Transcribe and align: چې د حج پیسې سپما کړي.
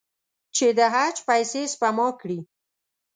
چې 0.55 0.67
د 0.77 0.79
حج 0.93 1.15
پیسې 1.27 1.61
سپما 1.73 2.07
کړي. 2.21 2.39